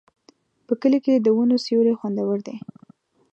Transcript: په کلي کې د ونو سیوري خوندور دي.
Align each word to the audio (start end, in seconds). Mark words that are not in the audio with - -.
په 0.65 0.73
کلي 0.81 0.99
کې 1.05 1.13
د 1.15 1.27
ونو 1.35 1.55
سیوري 1.65 1.93
خوندور 1.99 2.37
دي. 2.47 2.55